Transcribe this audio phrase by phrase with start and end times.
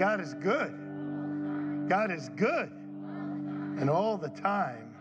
[0.00, 1.86] God is good.
[1.86, 2.70] God is good.
[2.70, 4.94] And all the time,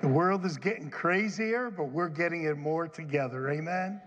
[0.00, 3.50] the world is getting crazier, but we're getting it more together.
[3.50, 4.00] Amen.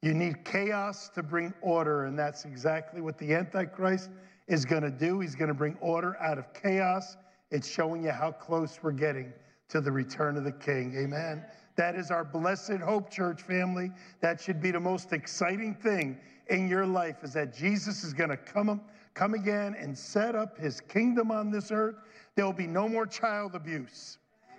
[0.00, 4.10] You need chaos to bring order, and that's exactly what the Antichrist
[4.46, 5.18] is going to do.
[5.18, 7.16] He's going to bring order out of chaos.
[7.50, 9.32] It's showing you how close we're getting
[9.70, 10.94] to the return of the King.
[10.96, 11.44] Amen.
[11.74, 13.90] That is our blessed hope, church family.
[14.20, 16.16] That should be the most exciting thing
[16.48, 18.80] in your life is that Jesus is going to come,
[19.18, 21.96] come again and set up his kingdom on this earth.
[22.36, 24.18] There will be no more child abuse.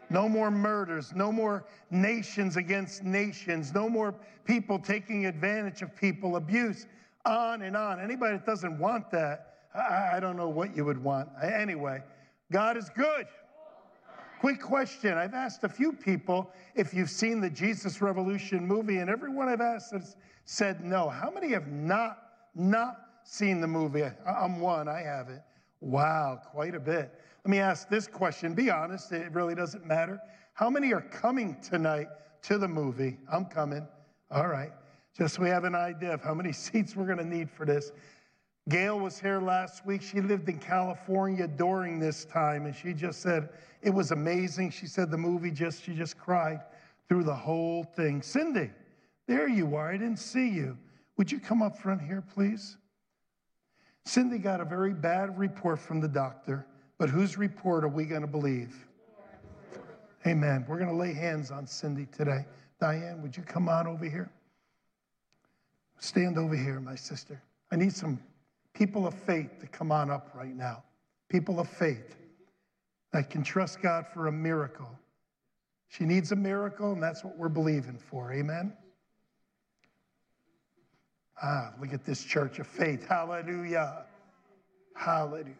[0.09, 6.35] No more murders, no more nations against nations, no more people taking advantage of people,
[6.35, 6.87] abuse,
[7.25, 8.01] on and on.
[8.01, 11.29] Anybody that doesn't want that, I, I don't know what you would want.
[11.41, 12.03] Anyway,
[12.51, 13.27] God is good.
[14.41, 15.17] Quick question.
[15.17, 19.61] I've asked a few people if you've seen the Jesus Revolution movie, and everyone I've
[19.61, 21.07] asked has said no.
[21.07, 22.17] How many have not,
[22.55, 24.03] not seen the movie?
[24.25, 25.41] I'm one, I have it.
[25.81, 27.13] Wow, quite a bit.
[27.45, 28.53] Let me ask this question.
[28.53, 30.19] Be honest, it really doesn't matter.
[30.53, 32.07] How many are coming tonight
[32.43, 33.17] to the movie?
[33.31, 33.87] I'm coming.
[34.31, 34.71] All right.
[35.15, 37.65] Just so we have an idea of how many seats we're going to need for
[37.65, 37.91] this.
[38.67, 40.01] Gail was here last week.
[40.01, 43.49] She lived in California during this time, and she just said
[43.81, 44.71] it was amazing.
[44.71, 46.61] She said the movie just, she just cried
[47.07, 48.21] through the whole thing.
[48.21, 48.69] Cindy,
[49.27, 49.91] there you are.
[49.91, 50.77] I didn't see you.
[51.17, 52.77] Would you come up front here, please?
[54.05, 56.65] Cindy got a very bad report from the doctor.
[56.99, 58.75] But whose report are we going to believe?
[60.27, 60.65] Amen.
[60.67, 62.45] We're going to lay hands on Cindy today.
[62.79, 64.29] Diane, would you come on over here?
[65.97, 67.41] Stand over here, my sister.
[67.71, 68.19] I need some
[68.73, 70.83] people of faith to come on up right now.
[71.29, 72.17] People of faith
[73.13, 74.89] that can trust God for a miracle.
[75.87, 78.33] She needs a miracle, and that's what we're believing for.
[78.33, 78.73] Amen.
[81.41, 83.05] Ah, look at this church of faith.
[83.07, 84.05] Hallelujah.
[84.95, 85.55] Hallelujah.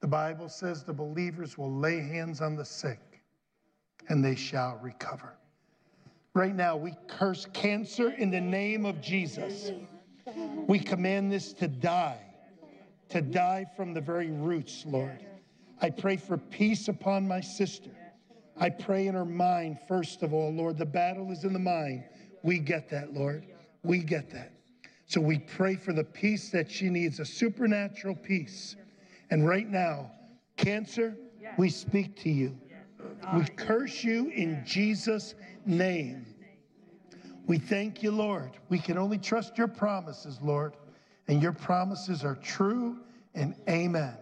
[0.00, 3.00] The Bible says the believers will lay hands on the sick
[4.08, 5.34] and they shall recover.
[6.34, 9.70] Right now, we curse cancer in the name of Jesus.
[10.66, 12.20] We command this to die,
[13.08, 15.24] to die from the very roots, Lord.
[15.80, 17.90] I pray for peace upon my sister.
[18.58, 20.78] I pray in her mind, first of all, Lord.
[20.78, 22.04] The battle is in the mind.
[22.46, 23.44] We get that, Lord.
[23.82, 24.52] We get that.
[25.06, 28.76] So we pray for the peace that she needs, a supernatural peace
[29.30, 30.12] and right now,
[30.56, 31.16] cancer,
[31.58, 32.56] we speak to you.
[33.34, 36.24] We curse you in Jesus' name.
[37.48, 38.52] We thank you, Lord.
[38.68, 40.76] We can only trust your promises, Lord,
[41.26, 42.98] and your promises are true
[43.34, 44.16] and amen.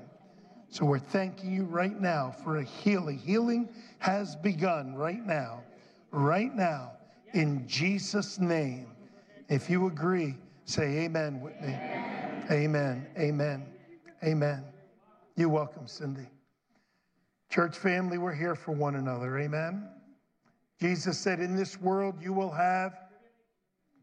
[0.71, 3.19] So we're thanking you right now for a healing.
[3.19, 3.69] Healing
[3.99, 5.63] has begun right now,
[6.11, 6.93] right now,
[7.35, 8.87] in Jesus' name.
[9.49, 11.77] If you agree, say amen with me.
[12.51, 13.07] Amen.
[13.19, 13.67] Amen.
[14.23, 14.65] Amen.
[15.37, 16.27] You're welcome, Cindy.
[17.51, 19.39] Church family, we're here for one another.
[19.39, 19.89] Amen.
[20.81, 22.97] Jesus said, In this world you will have,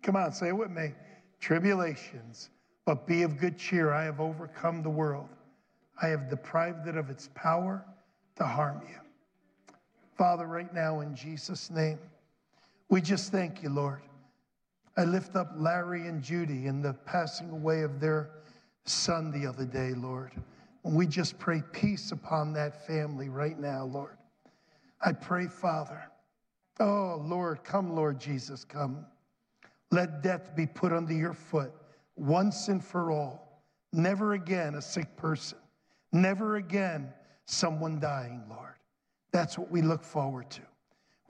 [0.03, 0.91] come on, say it with me,
[1.39, 2.49] tribulations,
[2.85, 3.91] but be of good cheer.
[3.91, 5.29] I have overcome the world.
[6.01, 7.85] I have deprived it of its power
[8.37, 8.95] to harm you.
[10.17, 11.99] Father, right now in Jesus' name,
[12.91, 14.01] we just thank you, Lord.
[14.97, 18.29] I lift up Larry and Judy in the passing away of their
[18.83, 20.33] son the other day, Lord.
[20.83, 24.17] And we just pray peace upon that family right now, Lord.
[24.99, 26.03] I pray, Father,
[26.81, 29.05] oh, Lord, come, Lord Jesus, come.
[29.91, 31.71] Let death be put under your foot
[32.17, 33.63] once and for all.
[33.93, 35.57] Never again a sick person.
[36.11, 37.13] Never again
[37.45, 38.75] someone dying, Lord.
[39.31, 40.61] That's what we look forward to.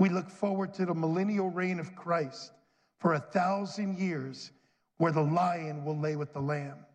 [0.01, 2.53] We look forward to the millennial reign of Christ
[2.97, 4.49] for a thousand years
[4.97, 6.87] where the lion will lay with the lamb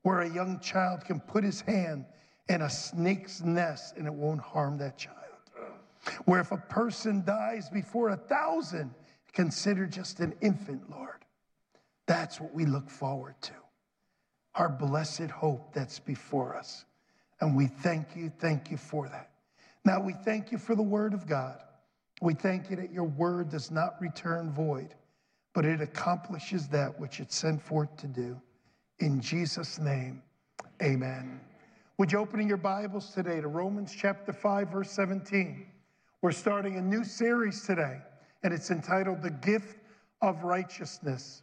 [0.00, 2.06] where a young child can put his hand
[2.48, 5.18] in a snake's nest and it won't harm that child.
[6.24, 8.94] Where if a person dies before a thousand,
[9.34, 11.26] consider just an infant, Lord.
[12.06, 13.52] That's what we look forward to.
[14.54, 16.86] Our blessed hope that's before us.
[17.42, 19.32] And we thank you, thank you for that.
[19.84, 21.58] Now we thank you for the word of God.
[22.20, 24.94] We thank you that your word does not return void,
[25.52, 28.40] but it accomplishes that which it sent forth to do.
[29.00, 30.22] In Jesus' name,
[30.82, 31.40] amen.
[31.98, 35.66] Would you open your Bibles today to Romans chapter 5, verse 17?
[36.22, 37.98] We're starting a new series today,
[38.42, 39.78] and it's entitled The Gift
[40.22, 41.42] of Righteousness.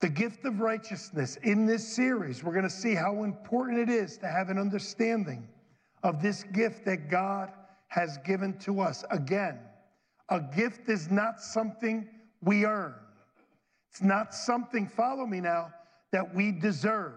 [0.00, 1.36] The gift of righteousness.
[1.44, 5.48] In this series, we're going to see how important it is to have an understanding
[6.02, 7.52] of this gift that God
[7.92, 9.04] has given to us.
[9.10, 9.58] Again,
[10.30, 12.08] a gift is not something
[12.40, 12.94] we earn.
[13.90, 15.74] It's not something, follow me now,
[16.10, 17.12] that we deserve.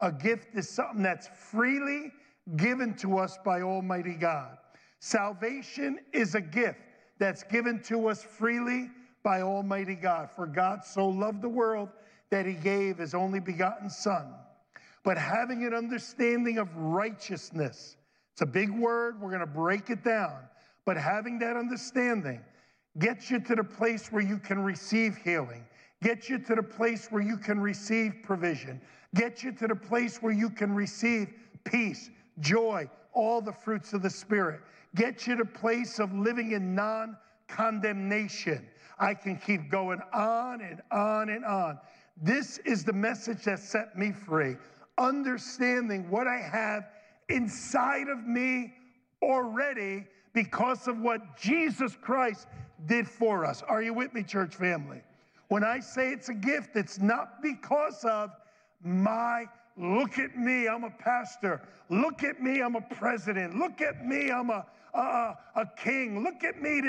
[0.00, 2.12] A gift is something that's freely
[2.54, 4.58] given to us by Almighty God.
[5.00, 6.78] Salvation is a gift
[7.18, 8.88] that's given to us freely
[9.24, 10.30] by Almighty God.
[10.30, 11.88] For God so loved the world
[12.30, 14.32] that he gave his only begotten Son.
[15.02, 17.96] But having an understanding of righteousness,
[18.36, 20.40] it's a big word, we're going to break it down.
[20.84, 22.42] But having that understanding
[22.98, 25.64] gets you to the place where you can receive healing,
[26.02, 28.78] gets you to the place where you can receive provision,
[29.14, 31.28] gets you to the place where you can receive
[31.64, 32.10] peace,
[32.40, 34.60] joy, all the fruits of the Spirit,
[34.94, 37.16] gets you to place of living in non
[37.48, 38.68] condemnation.
[38.98, 41.78] I can keep going on and on and on.
[42.20, 44.56] This is the message that set me free.
[44.98, 46.84] Understanding what I have
[47.28, 48.74] inside of me
[49.22, 52.46] already because of what Jesus Christ
[52.86, 53.62] did for us.
[53.62, 55.02] Are you with me, church family?
[55.48, 58.30] When I say it's a gift, it's not because of
[58.82, 59.46] my
[59.76, 61.62] look at me, I'm a pastor.
[61.88, 63.56] Look at me, I'm a president.
[63.58, 66.22] Look at me, I'm a, a, a king.
[66.22, 66.82] Look at me.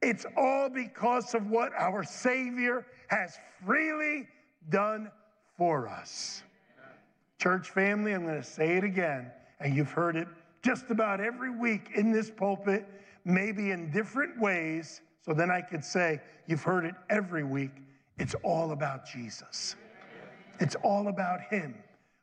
[0.00, 4.26] It's all because of what our Savior has freely
[4.68, 5.10] done
[5.56, 6.42] for us.
[7.38, 9.30] Church family, I'm going to say it again,
[9.62, 10.28] and you've heard it
[10.62, 12.86] just about every week in this pulpit,
[13.24, 15.00] maybe in different ways.
[15.24, 17.70] So then I could say, You've heard it every week.
[18.18, 19.76] It's all about Jesus,
[20.60, 21.74] it's all about Him.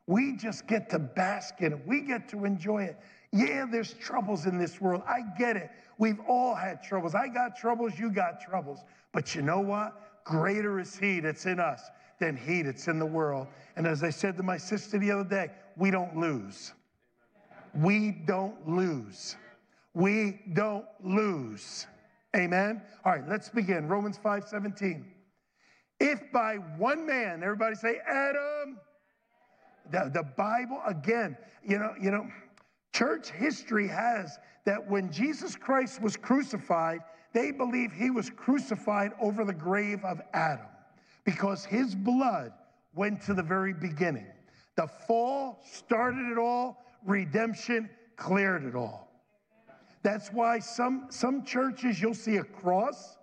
[0.07, 2.97] We just get to bask in it, we get to enjoy it.
[3.31, 5.03] Yeah, there's troubles in this world.
[5.07, 5.69] I get it.
[6.00, 7.13] We've all had troubles.
[7.13, 8.80] I got troubles, you got troubles.
[9.12, 10.24] But you know what?
[10.24, 11.89] Greater is He that's in us
[12.19, 13.47] than He that's in the world.
[13.75, 16.74] And as I said to my sister the other day, we don't lose.
[17.75, 19.36] We don't lose.
[19.94, 21.88] We don't lose.
[22.36, 22.81] Amen.
[23.04, 23.88] All right, let's begin.
[23.88, 25.06] Romans 5 17.
[26.00, 28.80] If by one man, everybody say Adam.
[29.92, 31.36] The, the Bible, again,
[31.66, 32.27] you know, you know,
[32.94, 37.00] church history has that when Jesus Christ was crucified,
[37.33, 40.68] they believe he was crucified over the grave of Adam
[41.24, 42.54] because his blood
[42.94, 44.27] went to the very beginning.
[44.75, 49.10] The fall started it all, redemption cleared it all.
[50.01, 53.18] That's why some, some churches you'll see a cross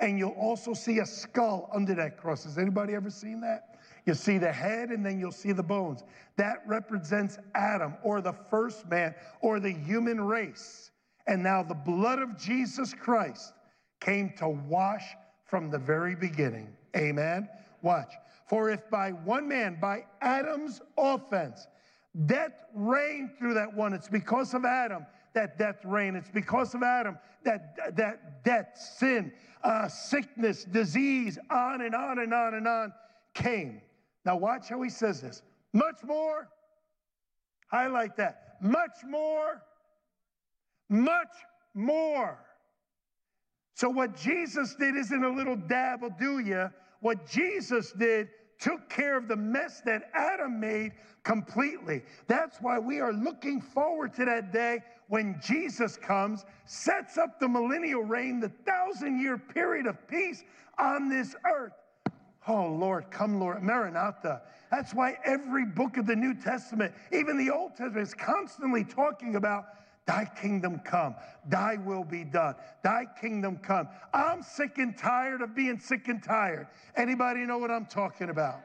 [0.00, 2.44] and you'll also see a skull under that cross.
[2.44, 3.78] Has anybody ever seen that?
[4.06, 6.04] You see the head and then you'll see the bones.
[6.36, 10.90] That represents Adam or the first man or the human race.
[11.26, 13.52] And now the blood of Jesus Christ
[14.00, 15.04] came to wash
[15.44, 16.68] from the very beginning.
[16.96, 17.48] Amen.
[17.82, 18.12] Watch.
[18.46, 21.66] For if by one man, by Adam's offense,
[22.26, 26.16] death reigned through that one, it's because of Adam that death reigned.
[26.16, 29.32] It's because of Adam that, that death, sin,
[29.62, 32.92] uh, sickness, disease, on and on and on and on
[33.34, 33.80] came.
[34.24, 35.42] Now, watch how he says this.
[35.72, 36.48] Much more,
[37.70, 38.56] highlight that.
[38.60, 39.62] Much more,
[40.88, 41.34] much
[41.74, 42.38] more.
[43.74, 46.68] So, what Jesus did isn't a little dab will do you.
[47.00, 52.02] What Jesus did took care of the mess that Adam made completely.
[52.26, 57.48] That's why we are looking forward to that day when Jesus comes, sets up the
[57.48, 60.44] millennial reign, the thousand year period of peace
[60.78, 61.72] on this earth.
[62.46, 63.62] Oh, Lord, come, Lord.
[63.62, 64.42] Maranatha.
[64.70, 69.36] That's why every book of the New Testament, even the Old Testament, is constantly talking
[69.36, 69.66] about
[70.08, 71.16] Thy kingdom come,
[71.50, 73.90] thy will be done, thy kingdom come.
[74.14, 76.68] I'm sick and tired of being sick and tired.
[76.96, 78.62] Anybody know what I'm talking about?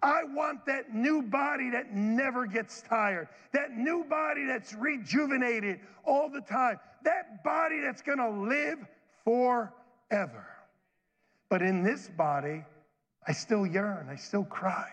[0.00, 6.30] I want that new body that never gets tired, that new body that's rejuvenated all
[6.30, 8.78] the time, that body that's going to live
[9.24, 10.46] forever.
[11.48, 12.62] But in this body,
[13.26, 14.88] I still yearn, I still cry.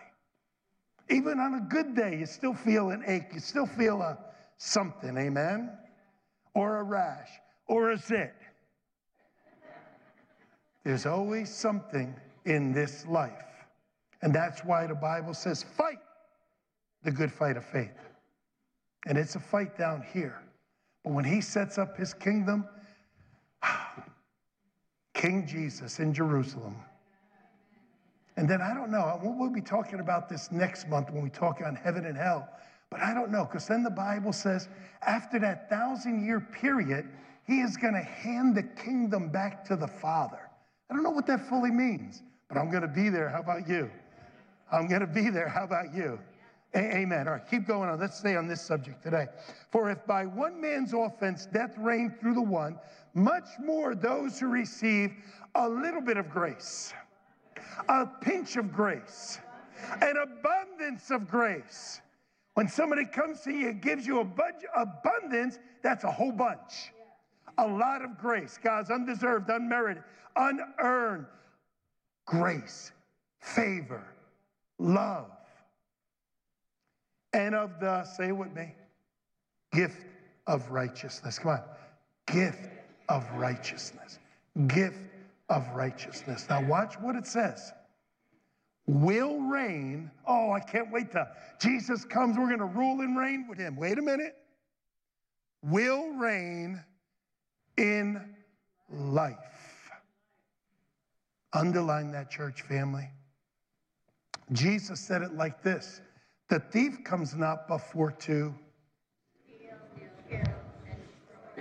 [1.12, 4.17] Even on a good day, you still feel an ache, you still feel a
[4.58, 5.72] something, amen?
[6.54, 7.30] Or a rash,
[7.68, 8.34] or a zit.
[10.84, 13.44] There's always something in this life.
[14.22, 16.00] And that's why the Bible says, fight
[17.04, 18.00] the good fight of faith.
[19.06, 20.42] And it's a fight down here.
[21.04, 22.68] But when he sets up his kingdom,
[25.14, 26.76] King Jesus in Jerusalem.
[28.36, 31.60] And then I don't know, we'll be talking about this next month when we talk
[31.66, 32.48] on heaven and hell.
[32.89, 34.70] But I don't know, because then the Bible says
[35.06, 37.08] after that thousand year period,
[37.46, 40.39] he is going to hand the kingdom back to the Father.
[40.89, 43.29] I don't know what that fully means, but I'm going to be there.
[43.29, 43.89] How about you?
[44.72, 45.48] I'm going to be there.
[45.48, 46.20] How about you?
[46.74, 47.27] A- amen.
[47.27, 48.00] All right, keep going on.
[48.00, 49.27] Let's stay on this subject today.
[49.72, 52.77] For if by one man's offense death reigned through the one,
[53.13, 55.12] much more those who receive
[55.56, 56.94] a little bit of grace,
[57.89, 59.39] a pinch of grace,
[60.01, 62.01] An abundance of grace.
[62.58, 66.92] When somebody comes to you and gives you a bunch, abundance, that's a whole bunch.
[67.60, 68.58] A lot of grace.
[68.64, 70.02] God's undeserved, unmerited,
[70.36, 71.28] unearned
[72.26, 72.94] grace,
[73.42, 74.04] favor,
[74.80, 75.30] love.
[77.32, 78.74] And of the, say it with me,
[79.72, 80.08] gift
[80.48, 81.38] of righteousness.
[81.38, 81.62] Come on.
[82.26, 82.70] Gift
[83.08, 84.18] of righteousness.
[84.66, 84.98] Gift
[85.50, 86.48] of righteousness.
[86.50, 87.72] Now, watch what it says
[88.88, 90.10] will reign.
[90.25, 91.27] Oh, I can't wait till
[91.60, 92.38] Jesus comes.
[92.38, 93.75] We're going to rule and reign with him.
[93.75, 94.36] Wait a minute.
[95.62, 96.84] Will reign
[97.77, 98.36] in
[98.89, 99.91] life.
[101.53, 103.10] Underline that, church family.
[104.53, 106.01] Jesus said it like this
[106.50, 108.53] The thief comes not before to.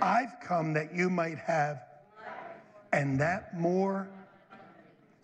[0.01, 1.81] I've come that you might have,
[2.93, 4.07] and that more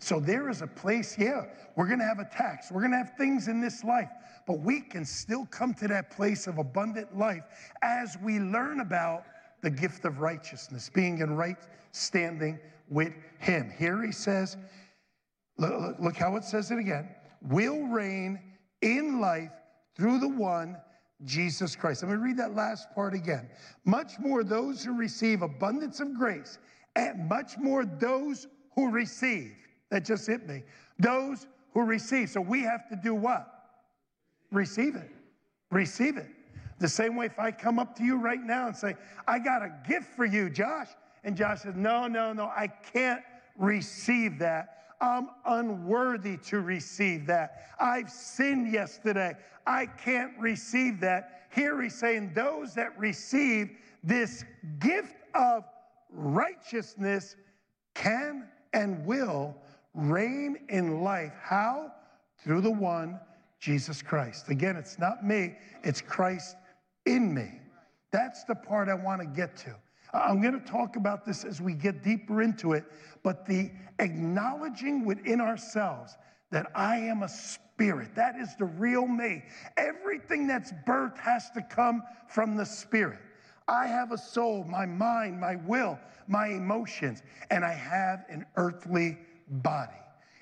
[0.04, 1.46] so there is a place, yeah,
[1.76, 2.70] we're going to have attacks.
[2.70, 4.10] We're going to have things in this life,
[4.46, 7.44] but we can still come to that place of abundant life
[7.80, 9.24] as we learn about
[9.62, 11.56] the gift of righteousness, being in right
[11.92, 12.58] standing
[12.90, 13.72] with Him.
[13.78, 14.58] Here he says,
[15.56, 17.08] look, look how it says it again
[17.40, 18.38] will reign
[18.82, 19.52] in life
[19.96, 20.76] through the one
[21.24, 22.02] Jesus Christ.
[22.02, 23.48] Let me read that last part again.
[23.84, 26.58] Much more those who receive abundance of grace,
[26.96, 29.54] and much more those who receive
[29.90, 30.62] that just hit me.
[30.98, 32.30] Those who receive.
[32.30, 33.48] So we have to do what?
[34.50, 35.10] Receive it.
[35.70, 36.28] Receive it.
[36.78, 38.94] The same way if I come up to you right now and say,
[39.26, 40.88] I got a gift for you, Josh.
[41.22, 43.22] And Josh says, No, no, no, I can't
[43.56, 44.70] receive that.
[45.00, 47.68] I'm unworthy to receive that.
[47.78, 49.34] I've sinned yesterday.
[49.66, 51.48] I can't receive that.
[51.54, 53.70] Here he's saying, Those that receive
[54.02, 54.44] this
[54.78, 55.64] gift of
[56.10, 57.36] righteousness
[57.94, 59.56] can and will
[59.94, 61.32] reign in life.
[61.42, 61.92] How?
[62.42, 63.18] Through the one,
[63.60, 64.48] Jesus Christ.
[64.48, 66.56] Again, it's not me, it's Christ
[67.06, 67.60] in me.
[68.10, 69.74] That's the part I want to get to.
[70.12, 72.84] I'm going to talk about this as we get deeper into it,
[73.22, 76.16] but the acknowledging within ourselves
[76.52, 79.42] that I am a spirit, that is the real me.
[79.76, 83.18] Everything that's birthed has to come from the spirit.
[83.66, 85.98] I have a soul, my mind, my will,
[86.28, 89.92] my emotions, and I have an earthly body.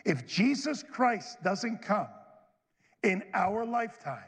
[0.05, 2.09] If Jesus Christ doesn't come
[3.03, 4.19] in our lifetime,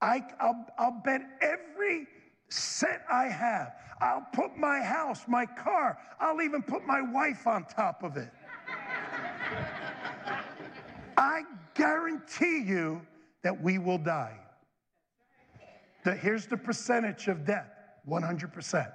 [0.00, 2.06] I, will I'll bet every
[2.48, 7.64] cent I have, I'll put my house, my car, I'll even put my wife on
[7.64, 8.30] top of it.
[11.16, 11.42] I
[11.74, 13.00] guarantee you
[13.42, 14.38] that we will die.
[16.04, 17.70] The, here's the percentage of death
[18.08, 18.92] 100%.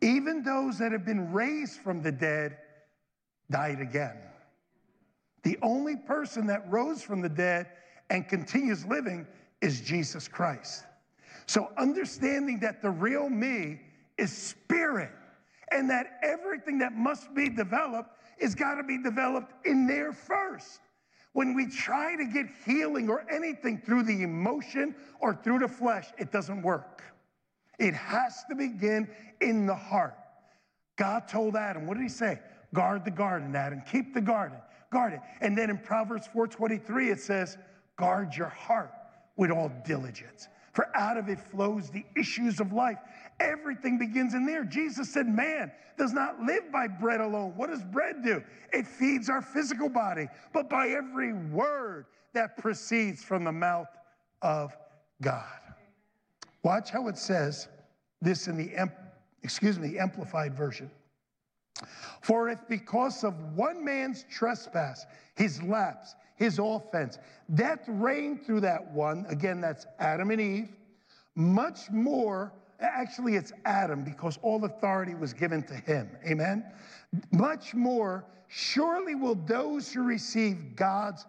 [0.00, 2.58] Even those that have been raised from the dead
[3.50, 4.16] died again.
[5.42, 7.68] The only person that rose from the dead
[8.10, 9.26] and continues living
[9.60, 10.84] is Jesus Christ.
[11.46, 13.80] So, understanding that the real me
[14.18, 15.10] is spirit
[15.70, 20.80] and that everything that must be developed is got to be developed in there first.
[21.32, 26.06] When we try to get healing or anything through the emotion or through the flesh,
[26.18, 27.02] it doesn't work.
[27.78, 29.08] It has to begin
[29.40, 30.16] in the heart.
[30.96, 32.40] God told Adam, what did he say?
[32.74, 33.82] Guard the garden, Adam.
[33.90, 34.58] Keep the garden.
[34.90, 35.20] Guard it.
[35.40, 37.58] And then in Proverbs 4:23 it says,
[37.98, 38.92] guard your heart
[39.36, 40.48] with all diligence.
[40.72, 42.98] For out of it flows the issues of life.
[43.40, 44.64] Everything begins in there.
[44.64, 47.52] Jesus said, Man does not live by bread alone.
[47.56, 48.42] What does bread do?
[48.72, 53.88] It feeds our physical body, but by every word that proceeds from the mouth
[54.42, 54.76] of
[55.20, 55.58] God.
[56.62, 57.68] Watch how it says
[58.22, 58.70] this in the,
[59.42, 60.90] excuse me, the amplified version.
[62.20, 67.18] For if because of one man's trespass, his lapse, his offense,
[67.54, 70.68] death reigned through that one, again, that's Adam and Eve,
[71.34, 76.10] much more, actually, it's Adam because all authority was given to him.
[76.26, 76.64] Amen?
[77.32, 81.26] Much more, surely will those who receive God's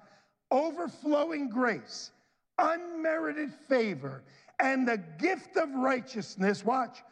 [0.51, 2.11] overflowing grace,
[2.57, 4.23] unmerited favor,
[4.59, 7.03] and the gift of righteousness, watch,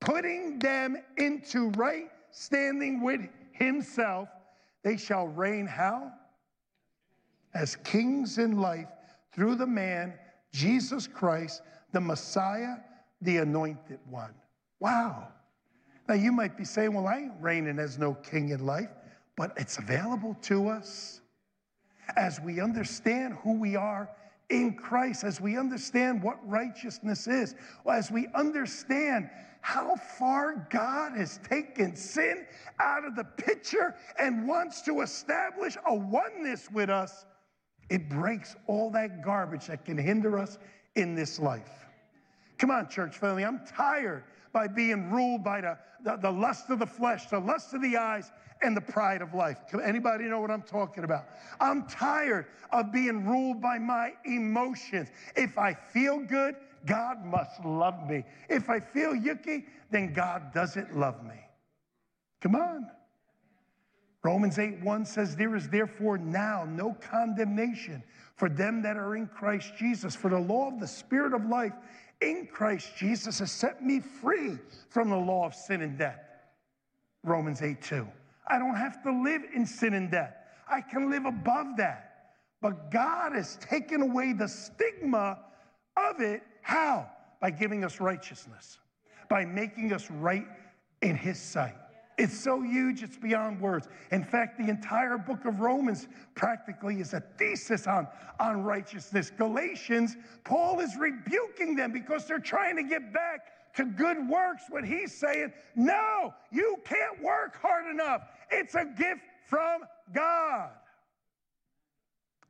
[0.00, 3.20] putting them into right standing with
[3.52, 4.28] himself,
[4.82, 6.12] they shall reign how?
[7.54, 8.88] As kings in life
[9.32, 10.14] through the man,
[10.52, 11.62] Jesus Christ,
[11.92, 12.76] the Messiah,
[13.22, 14.34] the anointed one.
[14.80, 15.28] Wow.
[16.08, 18.90] Now you might be saying, well, I ain't reigning as no king in life,
[19.36, 21.20] but it's available to us
[22.16, 24.10] as we understand who we are
[24.50, 27.54] in Christ, as we understand what righteousness is,
[27.90, 32.46] as we understand how far God has taken sin
[32.78, 37.24] out of the picture and wants to establish a oneness with us,
[37.90, 40.58] It breaks all that garbage that can hinder us
[40.94, 41.86] in this life.
[42.58, 43.44] Come on, church family.
[43.44, 44.24] I'm tired
[44.54, 47.98] by being ruled by the, the, the, lust of the flesh, the lust of the
[47.98, 48.32] eyes,
[48.62, 49.58] and the pride of life.
[49.84, 51.26] Anybody know what I'm talking about?
[51.60, 55.10] I'm tired of being ruled by my emotions.
[55.36, 56.54] If I feel good,
[56.86, 58.24] God must love me.
[58.48, 61.40] If I feel yucky, then God doesn't love me.
[62.40, 62.86] Come on.
[64.22, 68.02] Romans 8 1 says, There is therefore now no condemnation
[68.36, 70.16] for them that are in Christ Jesus.
[70.16, 71.74] For the law of the Spirit of life
[72.24, 76.20] in Christ Jesus has set me free from the law of sin and death.
[77.22, 78.06] Romans 8 2.
[78.48, 80.34] I don't have to live in sin and death.
[80.68, 82.10] I can live above that.
[82.60, 85.38] But God has taken away the stigma
[85.96, 86.42] of it.
[86.62, 87.10] How?
[87.40, 88.78] By giving us righteousness,
[89.28, 90.46] by making us right
[91.02, 91.76] in His sight.
[92.16, 93.88] It's so huge, it's beyond words.
[94.12, 98.06] In fact, the entire book of Romans practically is a thesis on,
[98.38, 99.30] on righteousness.
[99.36, 104.84] Galatians, Paul is rebuking them because they're trying to get back to good works when
[104.84, 108.22] he's saying, No, you can't work hard enough.
[108.50, 109.82] It's a gift from
[110.14, 110.70] God.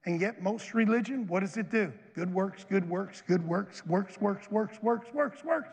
[0.05, 1.91] And yet, most religion, what does it do?
[2.15, 5.71] Good works, good works, good works, works, works, works, works, works, works.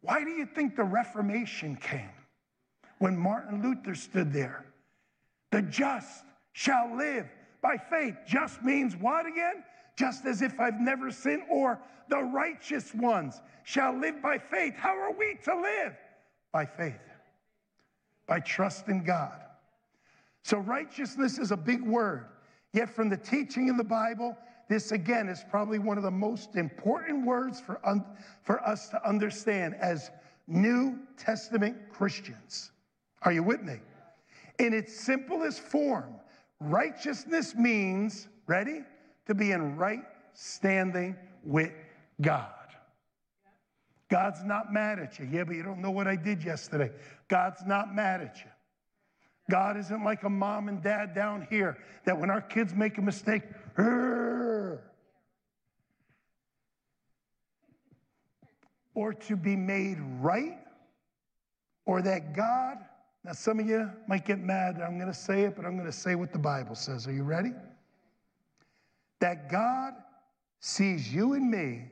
[0.00, 2.08] Why do you think the Reformation came?
[2.98, 4.66] When Martin Luther stood there,
[5.50, 7.26] the just shall live
[7.62, 8.16] by faith.
[8.26, 9.64] Just means what again?
[9.96, 14.74] Just as if I've never sinned, or the righteous ones shall live by faith.
[14.76, 15.94] How are we to live?
[16.52, 16.94] By faith,
[18.26, 19.40] by trust in God.
[20.42, 22.26] So, righteousness is a big word.
[22.72, 24.36] Yet, from the teaching in the Bible,
[24.68, 28.04] this again is probably one of the most important words for, un-
[28.42, 30.10] for us to understand as
[30.46, 32.70] New Testament Christians.
[33.22, 33.80] Are you with me?
[34.58, 36.14] In its simplest form,
[36.60, 38.82] righteousness means, ready?
[39.26, 41.72] To be in right standing with
[42.20, 42.48] God.
[44.10, 45.28] God's not mad at you.
[45.30, 46.90] Yeah, but you don't know what I did yesterday.
[47.28, 48.50] God's not mad at you.
[49.50, 53.02] God isn't like a mom and dad down here that when our kids make a
[53.02, 53.42] mistake,
[58.94, 60.58] or to be made right,
[61.86, 62.78] or that God,
[63.24, 65.86] now some of you might get mad I'm going to say it, but I'm going
[65.86, 67.06] to say what the Bible says.
[67.06, 67.52] Are you ready?
[69.20, 69.94] That God
[70.60, 71.90] sees you and me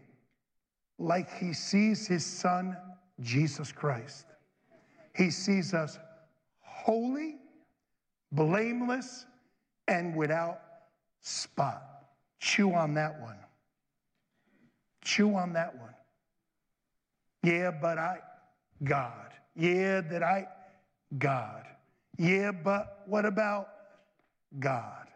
[0.99, 2.77] like he sees his son,
[3.21, 4.27] Jesus Christ.
[5.15, 5.99] He sees us
[6.61, 7.37] holy,
[8.33, 9.27] blameless,
[9.89, 10.61] and without
[11.21, 11.83] spot.
[12.39, 13.39] Chew on that one.
[15.03, 15.95] Chew on that one.
[17.43, 18.19] Yeah, but I,
[18.83, 19.33] God.
[19.55, 20.47] Yeah, that I,
[21.19, 21.64] God.
[22.19, 23.69] Yeah, but what about
[24.59, 25.07] God?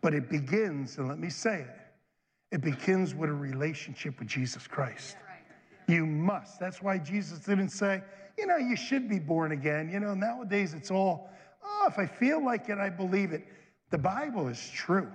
[0.00, 4.66] But it begins, and let me say it, it begins with a relationship with Jesus
[4.66, 5.16] Christ.
[5.88, 6.60] You must.
[6.60, 8.02] That's why Jesus didn't say,
[8.38, 9.90] you know, you should be born again.
[9.92, 11.30] You know, nowadays it's all,
[11.62, 13.46] oh, if I feel like it, I believe it.
[13.90, 15.10] The Bible is true.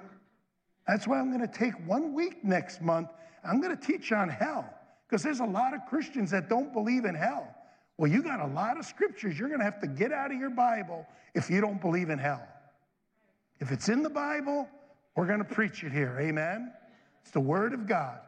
[0.87, 3.09] That's why I'm going to take one week next month.
[3.43, 4.65] I'm going to teach on hell
[5.07, 7.55] because there's a lot of Christians that don't believe in hell.
[7.99, 10.39] Well, you got a lot of scriptures you're going to have to get out of
[10.39, 12.47] your Bible if you don't believe in hell.
[13.59, 14.69] If it's in the Bible,
[15.17, 16.17] we're going to preach it here.
[16.17, 16.71] Amen.
[17.21, 18.19] It's the Word of God.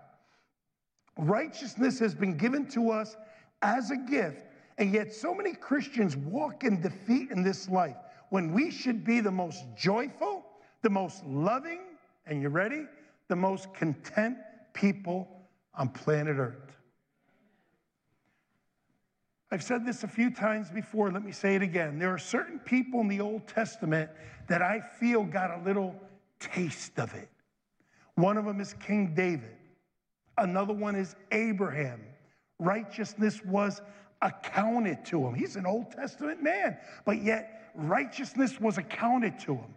[1.18, 3.16] Righteousness has been given to us
[3.62, 4.44] as a gift,
[4.78, 7.96] and yet so many Christians walk in defeat in this life
[8.30, 10.44] when we should be the most joyful,
[10.82, 11.80] the most loving,
[12.26, 12.88] and you ready?
[13.30, 14.36] The most content
[14.74, 15.30] people
[15.76, 16.71] on planet Earth.
[19.52, 22.00] I've said this a few times before, let me say it again.
[22.00, 24.10] There are certain people in the Old Testament
[24.48, 25.94] that I feel got a little
[26.40, 27.30] taste of it.
[28.16, 29.58] One of them is King David.
[30.38, 32.02] Another one is Abraham.
[32.60, 33.82] Righteousness was
[34.22, 35.34] accounted to him.
[35.34, 39.74] He's an Old Testament man, but yet righteousness was accounted to him.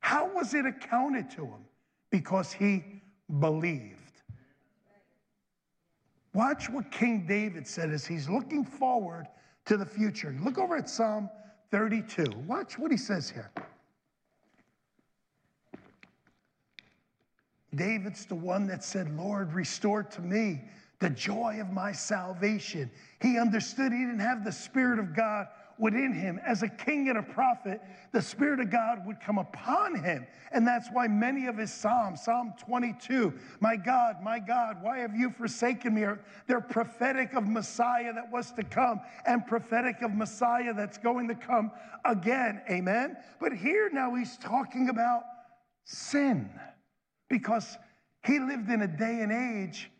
[0.00, 1.64] How was it accounted to him?
[2.10, 2.84] Because he
[3.40, 4.01] believed.
[6.34, 9.26] Watch what King David said as he's looking forward
[9.66, 10.34] to the future.
[10.42, 11.28] Look over at Psalm
[11.70, 12.24] 32.
[12.46, 13.50] Watch what he says here.
[17.74, 20.62] David's the one that said, Lord, restore to me
[21.00, 22.90] the joy of my salvation.
[23.20, 25.46] He understood he didn't have the Spirit of God
[25.82, 26.40] within him.
[26.46, 30.24] As a king and a prophet, the Spirit of God would come upon him.
[30.52, 35.16] And that's why many of his Psalms, Psalm 22, my God, my God, why have
[35.16, 36.04] you forsaken me?
[36.46, 41.34] They're prophetic of Messiah that was to come and prophetic of Messiah that's going to
[41.34, 41.72] come
[42.04, 42.62] again.
[42.70, 43.16] Amen.
[43.40, 45.24] But here now he's talking about
[45.84, 46.48] sin
[47.28, 47.76] because
[48.24, 49.90] he lived in a day and age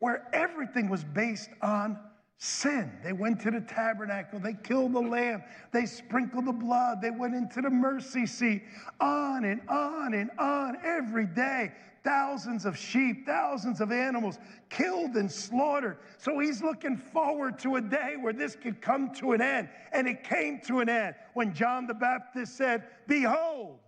[0.00, 1.98] where everything was based on
[2.42, 2.90] sin.
[3.04, 7.34] They went to the tabernacle, they killed the lamb, they sprinkled the blood, they went
[7.34, 8.62] into the mercy seat,
[8.98, 11.70] on and on and on every day.
[12.02, 14.38] Thousands of sheep, thousands of animals
[14.70, 15.98] killed and slaughtered.
[16.16, 19.68] So he's looking forward to a day where this could come to an end.
[19.92, 23.80] And it came to an end when John the Baptist said, Behold,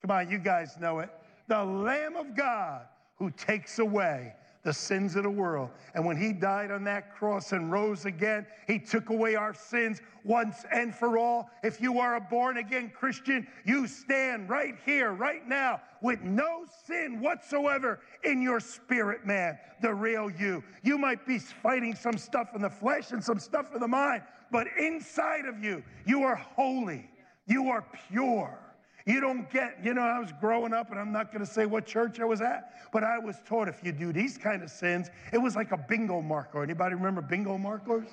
[0.00, 1.10] come on, you guys know it,
[1.46, 5.70] the Lamb of God who takes away the sins of the world.
[5.94, 10.00] And when he died on that cross and rose again, he took away our sins
[10.24, 11.50] once and for all.
[11.64, 16.64] If you are a born again Christian, you stand right here, right now, with no
[16.86, 20.62] sin whatsoever in your spirit, man, the real you.
[20.82, 24.22] You might be fighting some stuff in the flesh and some stuff in the mind,
[24.52, 27.10] but inside of you, you are holy,
[27.46, 28.61] you are pure.
[29.06, 31.66] You don't get, you know, I was growing up, and I'm not going to say
[31.66, 34.70] what church I was at, but I was taught if you do these kind of
[34.70, 36.62] sins, it was like a bingo marker.
[36.62, 38.08] Anybody remember bingo markers?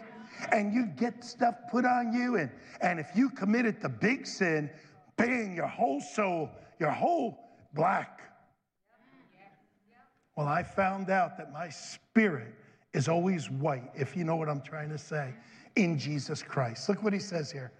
[0.52, 2.50] And you get stuff put on you, and,
[2.82, 4.70] and if you committed the big sin,
[5.16, 6.50] bang, your whole soul,
[6.80, 7.38] your whole
[7.74, 8.22] black.
[10.36, 12.56] Well, I found out that my spirit
[12.94, 15.34] is always white, if you know what I'm trying to say,
[15.76, 16.90] in Jesus Christ.
[16.90, 17.72] Look what he says here.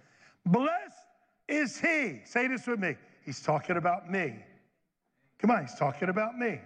[0.46, 0.99] Blessed
[1.50, 2.20] is he.
[2.24, 2.96] Say this with me.
[3.24, 4.36] He's talking about me.
[5.38, 6.60] Come on, he's talking about me.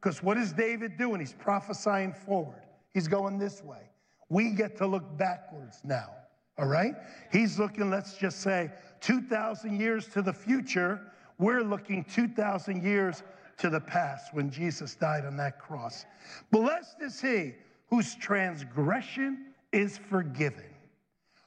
[0.00, 1.20] Because what is David doing?
[1.20, 2.62] He's prophesying forward.
[2.92, 3.90] He's going this way.
[4.28, 6.10] We get to look backwards now,
[6.58, 6.94] all right?
[7.30, 11.00] He's looking, let's just say, 2,000 years to the future.
[11.38, 13.22] We're looking 2,000 years
[13.58, 16.04] to the past when Jesus died on that cross.
[16.50, 17.54] Blessed is he
[17.88, 20.74] whose transgression is forgiven,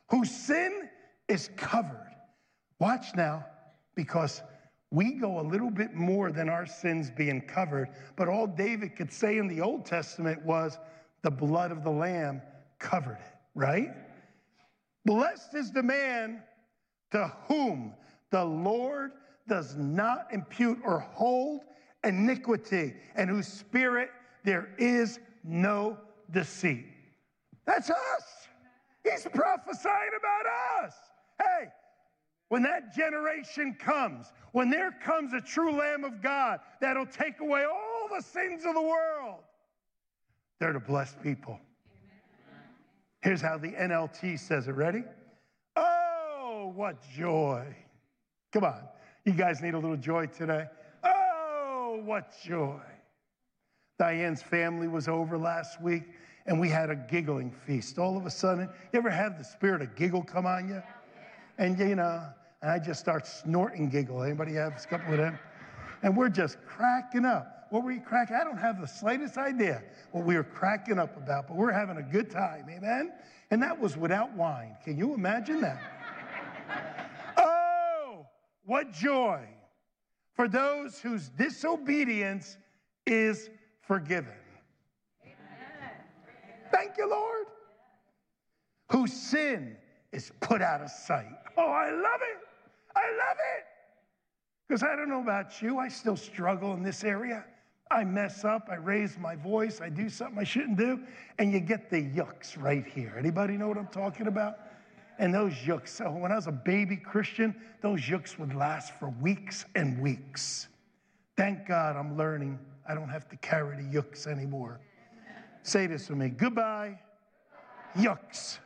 [0.09, 0.89] whose sin
[1.27, 2.14] is covered.
[2.79, 3.45] Watch now,
[3.95, 4.41] because
[4.91, 7.89] we go a little bit more than our sins being covered.
[8.15, 10.77] But all David could say in the Old Testament was,
[11.21, 12.41] the blood of the Lamb
[12.79, 13.89] covered it, right?
[15.05, 16.43] Blessed is the man
[17.11, 17.93] to whom
[18.31, 19.11] the Lord
[19.47, 21.61] does not impute or hold
[22.03, 24.09] iniquity, and whose spirit
[24.43, 25.97] there is no
[26.31, 26.85] deceit.
[27.65, 28.47] That's us.
[29.03, 30.93] He's prophesying about us.
[31.39, 31.67] Hey,
[32.49, 37.65] when that generation comes, when there comes a true Lamb of God that'll take away
[37.65, 39.39] all the sins of the world,
[40.59, 41.59] they're the blessed people.
[43.21, 44.73] Here's how the NLT says it.
[44.73, 45.03] Ready?
[45.75, 47.75] Oh, what joy.
[48.53, 48.81] Come on.
[49.25, 50.65] You guys need a little joy today.
[51.03, 52.79] Oh, what joy.
[53.97, 56.03] Diane's family was over last week
[56.45, 57.97] and we had a giggling feast.
[57.97, 60.83] All of a sudden, you ever have the spirit of giggle come on you?
[61.57, 62.23] And, you know,
[62.61, 64.23] and I just start snorting giggle.
[64.23, 65.39] Anybody have a couple of them?
[66.03, 67.67] And we're just cracking up.
[67.69, 68.35] What were you cracking?
[68.35, 71.97] I don't have the slightest idea what we were cracking up about, but we're having
[71.97, 72.65] a good time.
[72.69, 73.11] Amen?
[73.51, 74.75] And that was without wine.
[74.83, 75.81] Can you imagine that?
[77.37, 78.25] oh,
[78.65, 79.41] what joy
[80.35, 82.57] for those whose disobedience
[83.05, 83.49] is
[83.81, 84.33] forgiven.
[86.71, 87.45] Thank you, Lord.
[88.91, 89.77] Whose sin
[90.11, 91.25] is put out of sight.
[91.57, 92.37] Oh, I love it.
[92.95, 93.65] I love it.
[94.67, 97.45] Because I don't know about you, I still struggle in this area.
[97.91, 101.01] I mess up, I raise my voice, I do something I shouldn't do,
[101.37, 103.15] and you get the yucks right here.
[103.17, 104.55] Anybody know what I'm talking about?
[105.19, 109.09] And those yucks, so when I was a baby Christian, those yucks would last for
[109.21, 110.67] weeks and weeks.
[111.37, 114.79] Thank God I'm learning I don't have to carry the yucks anymore.
[115.63, 116.99] Say this with me goodbye,
[117.95, 118.59] yucks.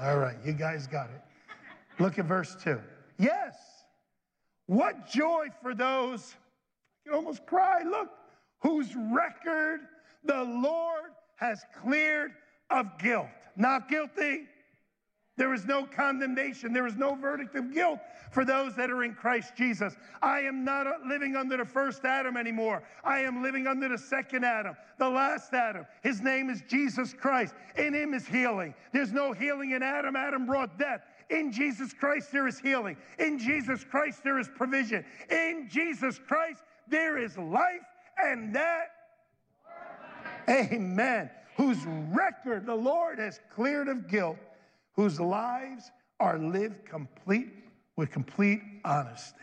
[0.00, 1.20] All right, you guys got it.
[1.98, 2.80] Look at verse 2.
[3.18, 3.56] Yes,
[4.66, 6.34] what joy for those,
[7.04, 8.08] you almost cry, look,
[8.60, 9.80] whose record
[10.24, 12.32] the Lord has cleared
[12.70, 13.26] of guilt.
[13.56, 14.46] Not guilty.
[15.36, 16.72] There is no condemnation.
[16.72, 17.98] There is no verdict of guilt
[18.30, 19.96] for those that are in Christ Jesus.
[20.20, 22.82] I am not uh, living under the first Adam anymore.
[23.02, 25.86] I am living under the second Adam, the last Adam.
[26.02, 27.54] His name is Jesus Christ.
[27.76, 28.74] In him is healing.
[28.92, 30.16] There's no healing in Adam.
[30.16, 31.02] Adam brought death.
[31.30, 32.96] In Jesus Christ, there is healing.
[33.18, 35.04] In Jesus Christ, there is provision.
[35.30, 37.86] In Jesus Christ, there is life,
[38.22, 38.88] and that,
[40.48, 41.78] amen, whose
[42.10, 44.38] record the Lord has cleared of guilt,
[44.94, 47.52] whose lives are lived complete
[47.96, 49.38] with complete honesty.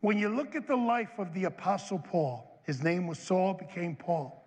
[0.00, 3.96] When you look at the life of the Apostle Paul, his name was Saul, became
[3.96, 4.44] Paul.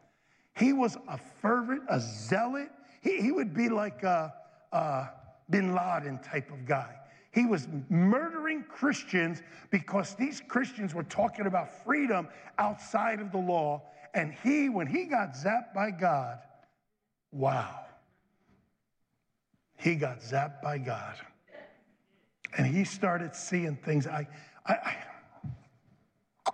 [0.57, 2.69] He was a fervent, a zealot.
[3.01, 4.33] He, he would be like a,
[4.75, 5.07] uh,
[5.49, 6.93] bin Laden type of guy.
[7.31, 13.83] He was murdering Christians because these Christians were talking about freedom outside of the law.
[14.13, 16.39] And he, when he got zapped by God,
[17.31, 17.85] wow,
[19.77, 21.15] he got zapped by God.
[22.57, 24.07] And he started seeing things.
[24.07, 24.27] I,
[24.65, 24.95] I,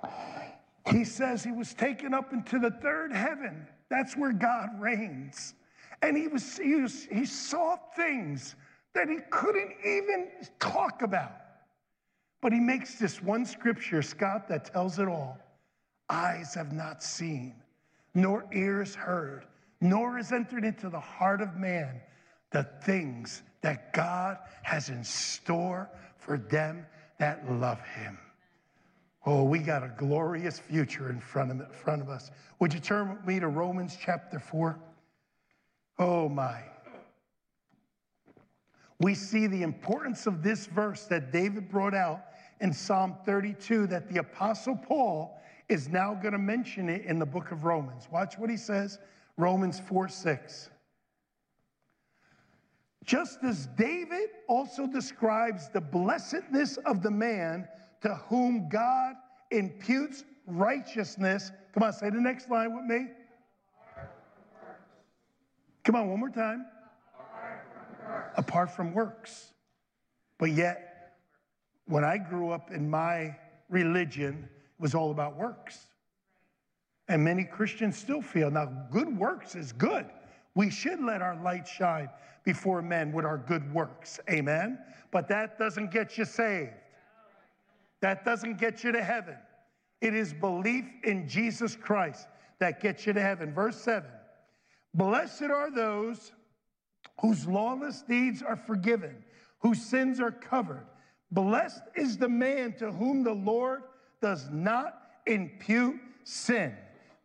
[0.03, 3.67] I, he says he was taken up into the third heaven.
[3.89, 5.53] That's where God reigns.
[6.01, 8.55] And he, was, he, was, he saw things
[8.93, 11.33] that he couldn't even talk about.
[12.41, 15.37] But he makes this one scripture, Scott, that tells it all.
[16.09, 17.55] Eyes have not seen,
[18.15, 19.45] nor ears heard,
[19.79, 22.01] nor has entered into the heart of man
[22.51, 26.85] the things that God has in store for them
[27.19, 28.17] that love him.
[29.25, 32.31] Oh, we got a glorious future in front of, front of us.
[32.59, 34.79] Would you turn with me to Romans chapter 4?
[36.01, 36.63] Oh, my.
[38.99, 42.23] We see the importance of this verse that David brought out
[42.59, 47.25] in Psalm 32 that the Apostle Paul is now going to mention it in the
[47.25, 48.07] book of Romans.
[48.11, 48.97] Watch what he says
[49.37, 50.71] Romans 4 6.
[53.05, 57.67] Just as David also describes the blessedness of the man
[58.01, 59.13] to whom God
[59.51, 61.51] imputes righteousness.
[61.75, 63.09] Come on, say the next line with me.
[65.83, 66.65] Come on, one more time.
[68.37, 69.53] Apart from works.
[70.37, 71.15] But yet,
[71.85, 73.35] when I grew up in my
[73.69, 75.87] religion, it was all about works.
[77.07, 80.05] And many Christians still feel now, good works is good.
[80.55, 82.09] We should let our light shine
[82.43, 84.19] before men with our good works.
[84.29, 84.79] Amen.
[85.11, 86.71] But that doesn't get you saved.
[88.01, 89.37] That doesn't get you to heaven.
[90.01, 92.27] It is belief in Jesus Christ
[92.59, 93.53] that gets you to heaven.
[93.53, 94.09] Verse 7
[94.93, 96.31] Blessed are those
[97.21, 99.23] whose lawless deeds are forgiven,
[99.59, 100.85] whose sins are covered.
[101.31, 103.83] Blessed is the man to whom the Lord
[104.21, 106.75] does not impute sin.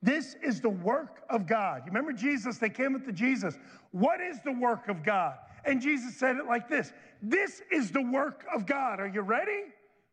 [0.03, 1.83] This is the work of God.
[1.85, 2.59] You remember Jesus?
[2.59, 3.59] They came up to Jesus.
[3.91, 5.35] What is the work of God?
[5.65, 9.01] And Jesus said it like this This is the work of God.
[9.01, 9.65] Are you ready?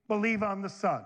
[0.08, 1.04] Believe on the Son.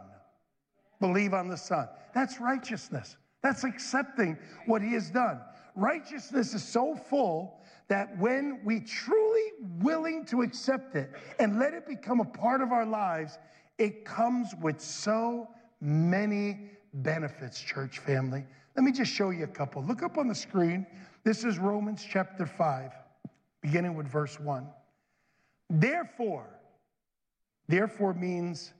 [1.01, 1.87] Believe on the Son.
[2.13, 3.17] That's righteousness.
[3.43, 5.41] That's accepting what He has done.
[5.77, 11.87] Righteousness is so full that when we truly willing to accept it and let it
[11.87, 13.37] become a part of our lives,
[13.77, 15.47] it comes with so
[15.79, 18.43] many benefits, church family.
[18.75, 19.83] Let me just show you a couple.
[19.83, 20.87] Look up on the screen.
[21.23, 22.91] This is Romans chapter 5,
[23.61, 24.67] beginning with verse 1.
[25.69, 26.49] Therefore,
[27.67, 28.73] therefore means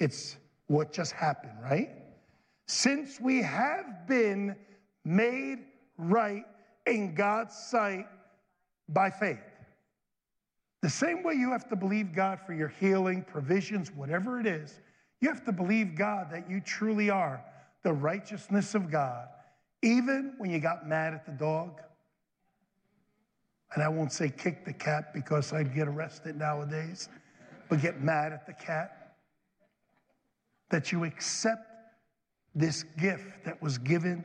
[0.00, 1.90] it's what just happened, right?
[2.66, 4.56] Since we have been
[5.04, 5.58] made
[6.02, 6.44] right
[6.86, 8.06] in God's sight
[8.88, 9.38] by faith.
[10.82, 14.80] The same way you have to believe God for your healing, provisions, whatever it is,
[15.20, 17.44] you have to believe God that you truly are
[17.84, 19.28] the righteousness of God,
[19.82, 21.80] even when you got mad at the dog.
[23.74, 27.08] And I won't say kick the cat because I'd get arrested nowadays,
[27.68, 29.14] but get mad at the cat.
[30.70, 31.68] That you accept
[32.54, 34.24] this gift that was given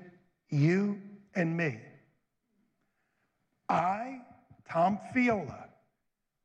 [0.50, 1.00] you
[1.38, 1.78] and me.
[3.70, 4.22] I,
[4.70, 5.66] Tom Feola,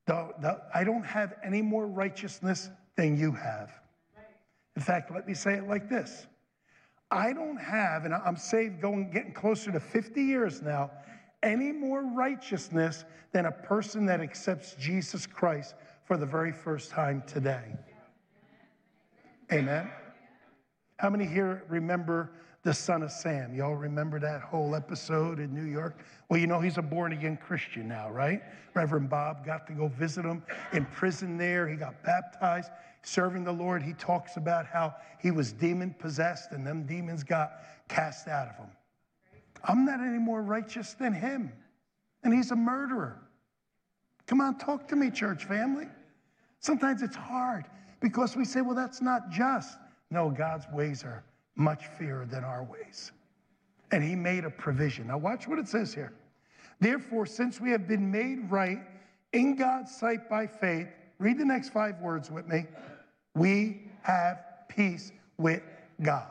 [0.07, 3.73] the, the, I don't have any more righteousness than you have.
[4.77, 6.27] In fact, let me say it like this
[7.11, 10.91] I don't have, and I'm saved going, getting closer to 50 years now,
[11.43, 15.75] any more righteousness than a person that accepts Jesus Christ
[16.05, 17.75] for the very first time today.
[19.53, 19.91] Amen.
[20.99, 23.55] How many here remember the son of Sam?
[23.55, 25.99] Y'all remember that whole episode in New York?
[26.29, 28.43] Well, you know, he's a born again Christian now, right?
[28.75, 31.69] Reverend Bob got to go visit him in prison there.
[31.69, 32.71] He got baptized
[33.03, 37.53] serving the Lord, he talks about how he was demon possessed and them demons got
[37.89, 38.71] cast out of him.
[39.65, 41.53] I'm not any more righteous than him,
[42.23, 43.21] and he's a murderer.
[44.27, 45.87] Come on, talk to me, church family.
[46.61, 47.65] Sometimes it's hard
[48.01, 49.79] because we say, well, that's not just.
[50.11, 51.25] No, God's ways are
[51.57, 53.13] much fairer than our ways.
[53.91, 55.09] And he made a provision.
[55.09, 56.13] Now, watch what it says here.
[56.81, 58.81] Therefore, since we have been made right
[59.33, 60.89] in God's sight by faith,
[61.19, 62.65] read the next five words with me.
[63.35, 65.63] We have peace with
[66.03, 66.27] God.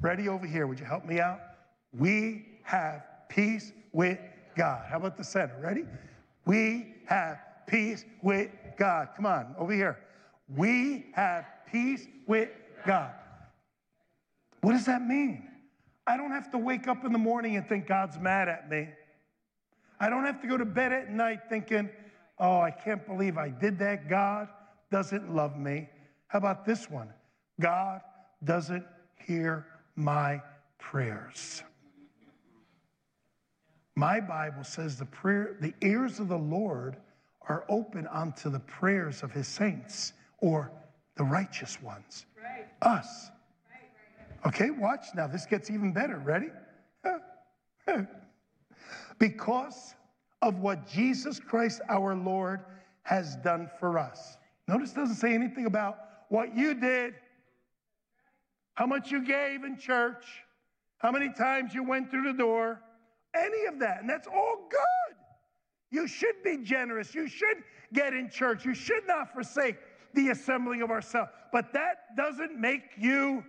[0.00, 0.66] Ready over here?
[0.66, 1.40] Would you help me out?
[1.96, 4.18] We have peace with
[4.56, 4.84] God.
[4.88, 5.56] How about the center?
[5.60, 5.84] Ready?
[6.46, 9.08] We have peace with God.
[9.16, 9.98] Come on, over here.
[10.54, 12.50] We have peace with
[12.86, 13.10] God.
[14.60, 15.48] What does that mean?
[16.06, 18.88] I don't have to wake up in the morning and think God's mad at me.
[19.98, 21.90] I don't have to go to bed at night thinking,
[22.38, 24.08] Oh, I can't believe I did that.
[24.08, 24.48] God
[24.90, 25.88] doesn't love me.
[26.28, 27.08] How about this one?
[27.60, 28.00] God
[28.44, 28.84] doesn't
[29.16, 30.42] hear my
[30.78, 31.62] prayers.
[33.96, 36.96] My Bible says the prayer, the ears of the Lord
[37.48, 40.72] are open unto the prayers of his saints or
[41.16, 42.26] the righteous ones.
[42.42, 42.66] Right.
[42.82, 43.30] Us.
[44.46, 45.26] Okay, watch now.
[45.26, 46.18] This gets even better.
[46.18, 46.48] Ready?
[49.18, 49.94] because
[50.42, 52.60] of what Jesus Christ our Lord
[53.02, 54.36] has done for us.
[54.68, 55.98] Notice doesn't say anything about
[56.28, 57.14] what you did,
[58.74, 60.24] how much you gave in church,
[60.98, 62.80] how many times you went through the door,
[63.34, 64.00] any of that.
[64.00, 65.16] And that's all good.
[65.90, 67.14] You should be generous.
[67.14, 68.64] You should get in church.
[68.64, 69.76] You should not forsake
[70.14, 71.30] the assembling of ourselves.
[71.52, 73.44] But that doesn't make you.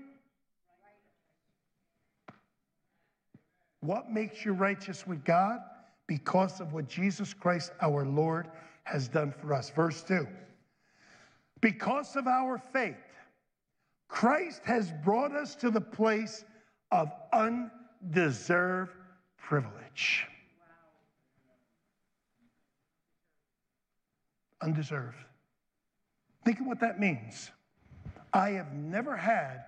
[3.82, 5.60] What makes you righteous with God?
[6.08, 8.48] because of what Jesus Christ our Lord
[8.84, 9.70] has done for us.
[9.70, 10.28] Verse 2
[11.62, 12.96] Because of our faith,
[14.08, 16.46] Christ has brought us to the place
[16.92, 18.92] of undeserved
[19.38, 20.28] privilege.
[24.62, 25.18] Undeserved.
[26.46, 27.50] Think of what that means.
[28.32, 29.66] I have never had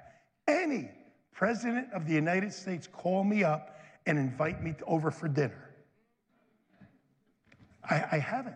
[0.48, 0.92] any
[1.34, 5.70] president of the United States call me up and invite me over for dinner.
[7.84, 8.56] I, I haven't.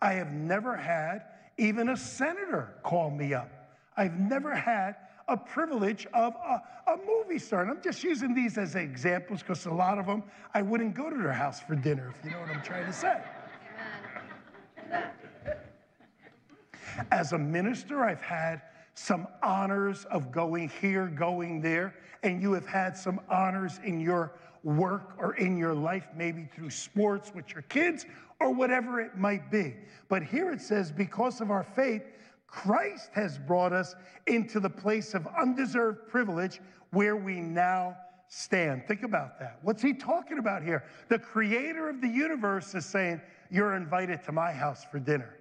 [0.00, 1.22] I have never had
[1.58, 3.50] even a senator call me up.
[3.96, 4.96] I've never had
[5.28, 7.62] a privilege of a, a movie star.
[7.62, 10.24] And I'm just using these as examples because a lot of them,
[10.54, 12.92] I wouldn't go to their house for dinner, if you know what I'm trying to
[12.92, 13.22] say.
[17.10, 18.62] As a minister, I've had
[18.94, 24.32] some honors of going here, going there, and you have had some honors in your
[24.62, 28.06] work or in your life, maybe through sports with your kids
[28.40, 29.74] or whatever it might be.
[30.08, 32.02] But here it says, because of our faith,
[32.46, 33.94] Christ has brought us
[34.26, 37.96] into the place of undeserved privilege where we now
[38.28, 38.86] stand.
[38.86, 39.58] Think about that.
[39.62, 40.84] What's he talking about here?
[41.08, 45.38] The creator of the universe is saying, You're invited to my house for dinner.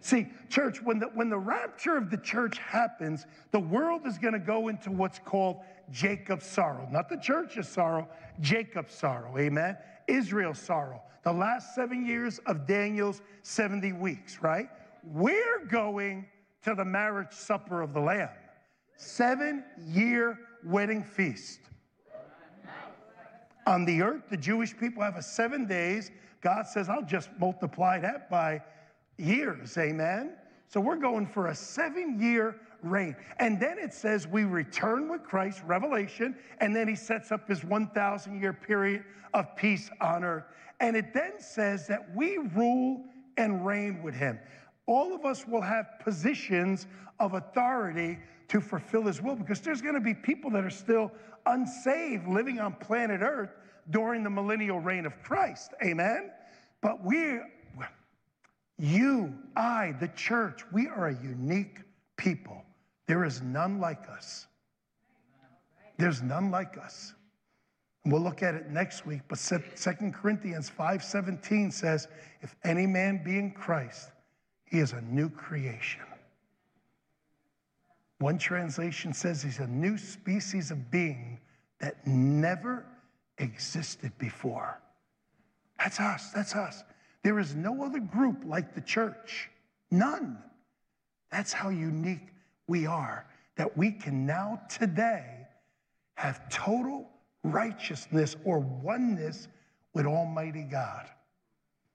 [0.00, 4.34] See, church, when the, when the rapture of the church happens, the world is going
[4.34, 6.88] to go into what's called Jacob's sorrow.
[6.90, 8.08] Not the church's sorrow,
[8.40, 9.36] Jacob's sorrow.
[9.38, 9.76] Amen.
[10.06, 11.02] Israel's sorrow.
[11.24, 14.68] The last seven years of Daniel's 70 weeks, right?
[15.04, 16.26] We're going
[16.62, 18.28] to the marriage supper of the Lamb.
[18.96, 21.60] Seven year wedding feast.
[23.66, 26.10] On the earth, the Jewish people have a seven days.
[26.40, 28.62] God says, I'll just multiply that by
[29.18, 29.76] years.
[29.78, 30.32] Amen.
[30.68, 33.16] So we're going for a seven year reign.
[33.38, 37.64] And then it says we return with Christ, Revelation, and then he sets up his
[37.64, 40.44] 1,000 year period of peace on earth.
[40.80, 43.04] And it then says that we rule
[43.36, 44.38] and reign with him.
[44.86, 46.86] All of us will have positions
[47.18, 51.10] of authority to fulfill his will because there's going to be people that are still
[51.46, 53.50] unsaved living on planet earth
[53.90, 55.72] during the millennial reign of Christ.
[55.84, 56.30] Amen.
[56.80, 57.38] But we,
[58.78, 61.80] you, I, the church, we are a unique
[62.16, 62.62] people.
[63.06, 64.46] There is none like us.
[65.98, 67.14] There's none like us.
[68.04, 72.06] We'll look at it next week, but 2 Corinthians 5:17 says,
[72.42, 74.10] if any man be in Christ,
[74.64, 76.02] he is a new creation.
[78.18, 81.40] One translation says he's a new species of being
[81.80, 82.86] that never
[83.38, 84.80] existed before.
[85.78, 86.30] That's us.
[86.30, 86.82] That's us.
[87.26, 89.50] There is no other group like the church.
[89.90, 90.38] None.
[91.32, 92.28] That's how unique
[92.68, 95.48] we are, that we can now today
[96.14, 97.10] have total
[97.42, 99.48] righteousness or oneness
[99.92, 101.08] with Almighty God.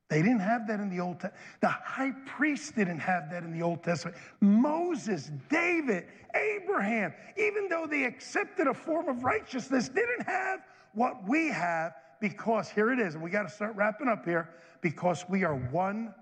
[0.09, 1.61] They didn't have that in the Old Testament.
[1.61, 4.17] The high priest didn't have that in the Old Testament.
[4.41, 10.59] Moses, David, Abraham, even though they accepted a form of righteousness, didn't have
[10.93, 14.49] what we have because here it is, and we got to start wrapping up here
[14.79, 16.13] because we are one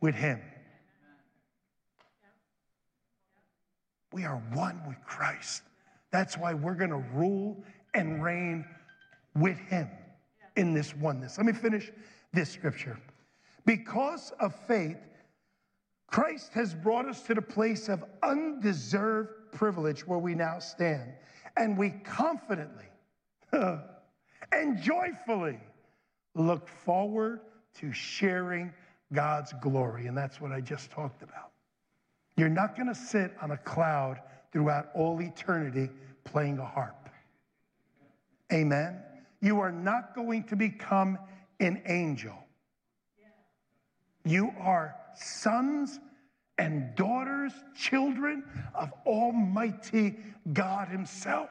[0.00, 0.40] with Him.
[4.12, 5.62] We are one with Christ.
[6.10, 8.64] That's why we're going to rule and reign
[9.34, 9.88] with him
[10.56, 11.38] in this oneness.
[11.38, 11.90] Let me finish
[12.32, 12.98] this scripture.
[13.64, 14.98] Because of faith,
[16.08, 21.14] Christ has brought us to the place of undeserved privilege where we now stand.
[21.56, 22.84] And we confidently
[24.62, 25.58] and joyfully
[26.34, 27.40] look forward
[27.80, 28.72] to sharing
[29.12, 30.06] God's glory.
[30.06, 31.50] And that's what I just talked about.
[32.36, 34.20] You're not going to sit on a cloud
[34.52, 35.90] throughout all eternity
[36.24, 37.08] playing a harp.
[38.52, 39.02] Amen.
[39.40, 41.18] You are not going to become
[41.60, 42.38] an angel.
[44.24, 45.98] You are sons
[46.58, 48.44] and daughters, children
[48.74, 50.16] of Almighty
[50.52, 51.50] God Himself.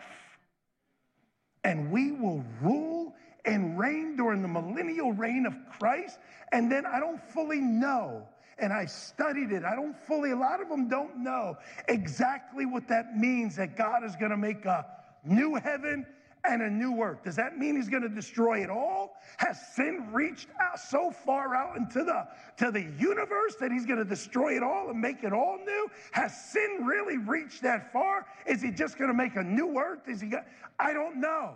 [1.63, 3.13] And we will rule
[3.45, 6.19] and reign during the millennial reign of Christ.
[6.51, 9.63] And then I don't fully know, and I studied it.
[9.63, 11.57] I don't fully, a lot of them don't know
[11.87, 14.85] exactly what that means that God is going to make a
[15.23, 16.05] new heaven
[16.43, 17.23] and a new earth.
[17.23, 19.13] Does that mean he's going to destroy it all?
[19.37, 22.27] Has sin reached out so far out into the
[22.57, 25.87] to the universe that he's going to destroy it all and make it all new?
[26.11, 28.25] Has sin really reached that far?
[28.45, 30.07] Is he just going to make a new earth?
[30.07, 30.45] Is he got
[30.79, 31.55] I don't know.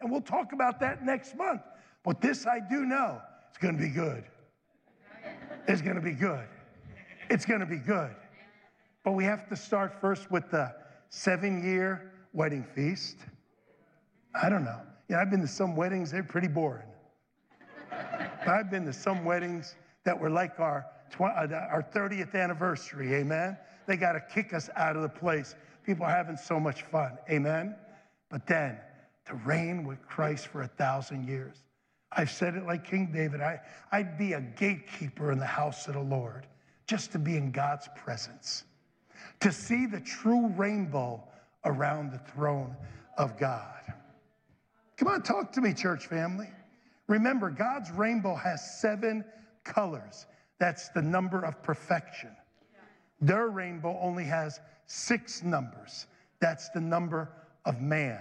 [0.00, 1.62] And we'll talk about that next month.
[2.04, 4.24] But this I do know, it's going to be good.
[5.68, 6.46] It's going to be good.
[7.28, 8.14] It's going to be good.
[9.04, 10.74] But we have to start first with the
[11.10, 13.18] 7-year wedding feast.
[14.34, 14.80] I don't know.
[15.08, 16.86] Yeah, I've been to some weddings, they're pretty boring.
[17.90, 19.74] but I've been to some weddings
[20.04, 20.86] that were like our,
[21.18, 23.56] uh, our 30th anniversary, amen?
[23.86, 25.56] They got to kick us out of the place.
[25.84, 27.74] People are having so much fun, amen?
[28.30, 28.78] But then
[29.26, 31.56] to reign with Christ for a thousand years.
[32.12, 33.60] I've said it like King David I,
[33.92, 36.46] I'd be a gatekeeper in the house of the Lord
[36.86, 38.64] just to be in God's presence,
[39.40, 41.22] to see the true rainbow
[41.64, 42.74] around the throne
[43.16, 43.80] of God.
[45.00, 46.50] Come on, talk to me, church family.
[47.08, 49.24] Remember, God's rainbow has seven
[49.64, 50.26] colors.
[50.58, 52.36] That's the number of perfection.
[53.18, 56.06] Their rainbow only has six numbers.
[56.38, 57.30] That's the number
[57.64, 58.20] of man.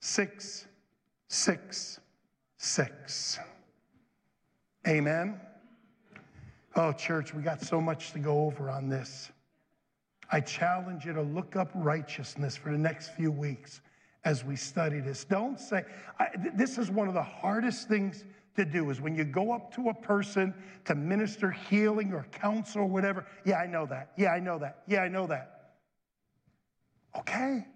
[0.00, 0.66] Six,
[1.28, 1.98] six,
[2.58, 3.38] six.
[4.86, 5.40] Amen.
[6.76, 9.30] Oh, church, we got so much to go over on this.
[10.30, 13.80] I challenge you to look up righteousness for the next few weeks
[14.24, 15.24] as we study this.
[15.24, 15.84] Don't say,
[16.18, 18.24] I, this is one of the hardest things
[18.56, 20.54] to do is when you go up to a person
[20.84, 23.26] to minister healing or counsel or whatever.
[23.44, 24.12] Yeah, I know that.
[24.16, 24.82] Yeah, I know that.
[24.86, 25.72] Yeah, I know that.
[27.18, 27.66] Okay.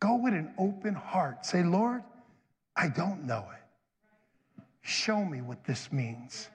[0.00, 1.44] Go with an open heart.
[1.44, 2.02] Say, Lord,
[2.76, 4.64] I don't know it.
[4.82, 6.48] Show me what this means.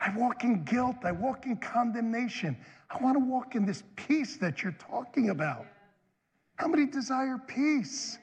[0.00, 0.96] I walk in guilt.
[1.04, 2.56] I walk in condemnation.
[2.90, 5.66] I want to walk in this peace that you're talking about.
[6.62, 8.18] How many desire peace?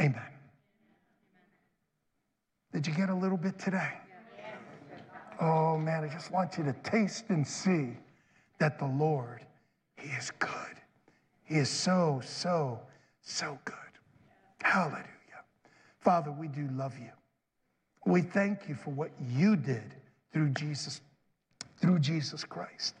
[0.00, 0.20] Amen.
[2.72, 3.92] Did you get a little bit today?
[5.40, 7.90] Oh man, I just want you to taste and see
[8.58, 9.46] that the Lord,
[9.96, 10.50] He is good.
[11.44, 12.80] He is so, so,
[13.20, 13.76] so good.
[14.60, 15.06] Hallelujah.
[16.00, 17.12] Father, we do love you.
[18.06, 19.94] We thank you for what you did
[20.32, 21.00] through Jesus,
[21.76, 22.96] through Jesus Christ.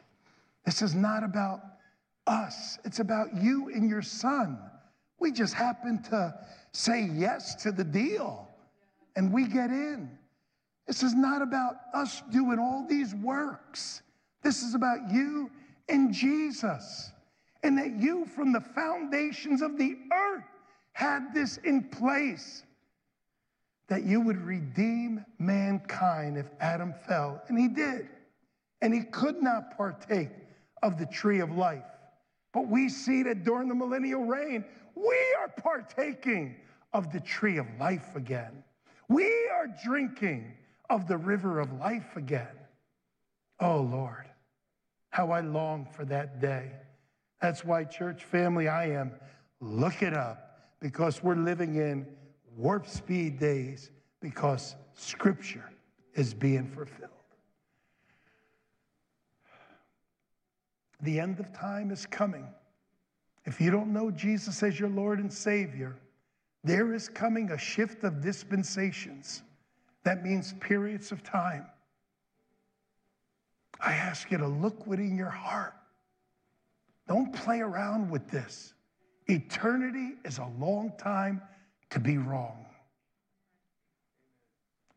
[0.64, 1.62] This is not about
[2.26, 2.78] us.
[2.84, 4.58] It's about you and your son.
[5.18, 6.34] We just happen to
[6.72, 8.48] say yes to the deal
[9.16, 10.10] and we get in.
[10.86, 14.02] This is not about us doing all these works.
[14.42, 15.50] This is about you
[15.88, 17.10] and Jesus.
[17.62, 20.44] And that you, from the foundations of the earth,
[20.92, 22.64] had this in place.
[23.88, 27.40] That you would redeem mankind if Adam fell.
[27.46, 28.08] And he did.
[28.80, 30.30] And he could not partake
[30.82, 31.84] of the tree of life.
[32.52, 36.56] But we see that during the millennial reign, we are partaking
[36.92, 38.62] of the tree of life again.
[39.08, 40.52] We are drinking
[40.90, 42.54] of the river of life again.
[43.60, 44.26] Oh Lord,
[45.10, 46.72] how I long for that day.
[47.40, 49.12] That's why, church family, I am
[49.60, 52.06] look it up because we're living in
[52.56, 53.90] warp speed days
[54.20, 55.70] because scripture
[56.14, 57.11] is being fulfilled.
[61.02, 62.46] The end of time is coming.
[63.44, 65.96] If you don't know Jesus as your Lord and Savior,
[66.62, 69.42] there is coming a shift of dispensations.
[70.04, 71.66] That means periods of time.
[73.80, 75.74] I ask you to look within your heart.
[77.08, 78.74] Don't play around with this.
[79.26, 81.42] Eternity is a long time
[81.90, 82.64] to be wrong.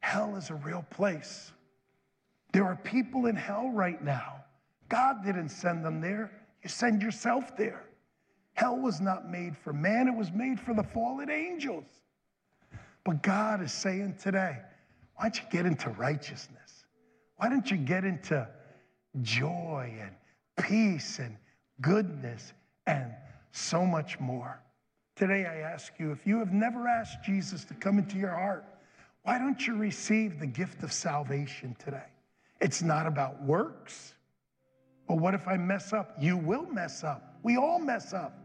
[0.02, 1.52] Hell is a real place.
[2.54, 4.45] There are people in hell right now
[4.90, 6.32] God didn't send them there.
[6.64, 7.86] You send yourself there.
[8.54, 11.86] Hell was not made for man, it was made for the fallen angels.
[13.04, 14.58] But God is saying today,
[15.16, 16.86] why don't you get into righteousness?
[17.38, 18.48] Why don't you get into
[19.22, 20.12] joy and
[20.66, 21.38] peace and
[21.82, 22.54] goodness
[22.88, 23.14] and
[23.52, 24.60] so much more?
[25.16, 28.66] Today, I ask you if you have never asked Jesus to come into your heart,
[29.24, 32.08] why don't you receive the gift of salvation today?
[32.60, 34.15] It's not about works.
[35.08, 36.16] But what if I mess up?
[36.20, 37.38] You will mess up.
[37.44, 38.38] We all mess up.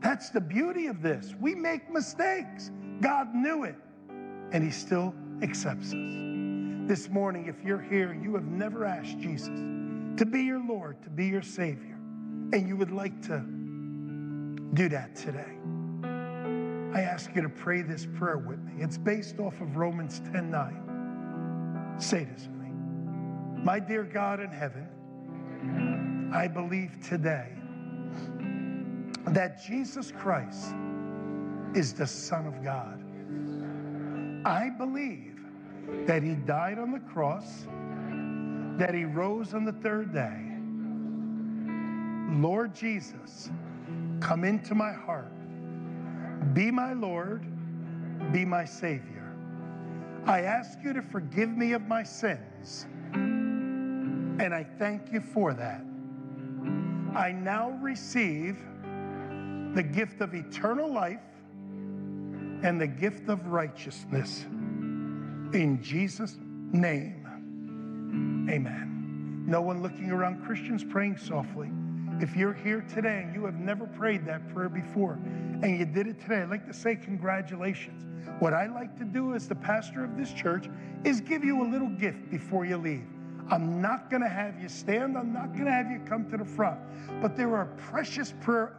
[0.00, 1.34] That's the beauty of this.
[1.40, 2.70] We make mistakes.
[3.00, 3.76] God knew it,
[4.52, 5.94] and He still accepts us.
[6.86, 9.48] this morning, if you're here, you have never asked Jesus
[10.16, 11.96] to be your Lord, to be your Savior,
[12.52, 13.42] and you would like to
[14.74, 15.56] do that today,
[16.94, 18.72] I ask you to pray this prayer with me.
[18.78, 21.94] It's based off of Romans 10 9.
[21.98, 22.70] Say this with me.
[23.64, 24.88] My dear God in heaven,
[26.32, 27.48] I believe today
[29.26, 30.74] that Jesus Christ
[31.74, 33.02] is the Son of God.
[34.44, 35.40] I believe
[36.06, 37.66] that He died on the cross,
[38.78, 40.46] that He rose on the third day.
[42.40, 43.50] Lord Jesus,
[44.20, 45.32] come into my heart.
[46.54, 47.44] Be my Lord,
[48.32, 49.34] be my Savior.
[50.26, 52.86] I ask you to forgive me of my sins,
[54.40, 55.82] and I thank you for that.
[57.14, 58.58] I now receive
[59.74, 61.20] the gift of eternal life
[62.62, 64.44] and the gift of righteousness.
[65.52, 66.38] In Jesus'
[66.72, 67.26] name,
[68.50, 69.44] amen.
[69.46, 71.70] No one looking around, Christians praying softly.
[72.20, 75.18] If you're here today and you have never prayed that prayer before
[75.62, 78.04] and you did it today, I'd like to say congratulations.
[78.38, 80.68] What I like to do as the pastor of this church
[81.04, 83.06] is give you a little gift before you leave.
[83.48, 85.16] I'm not going to have you stand.
[85.16, 86.80] I'm not going to have you come to the front.
[87.20, 88.76] But there are precious prayer,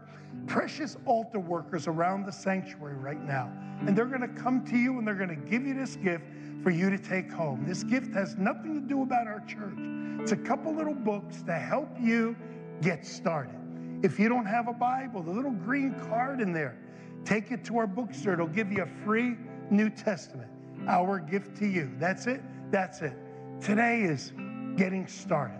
[0.48, 3.52] precious altar workers around the sanctuary right now.
[3.86, 6.26] And they're going to come to you and they're going to give you this gift
[6.64, 7.66] for you to take home.
[7.66, 9.78] This gift has nothing to do about our church.
[10.22, 12.36] It's a couple little books to help you
[12.82, 13.56] get started.
[14.04, 16.78] If you don't have a Bible, the little green card in there,
[17.26, 18.34] take it to our bookstore.
[18.34, 19.36] It'll give you a free
[19.70, 20.50] New Testament.
[20.88, 21.92] Our gift to you.
[22.00, 22.42] That's it.
[22.72, 23.14] That's it.
[23.62, 24.34] Today is
[24.78, 25.60] getting started.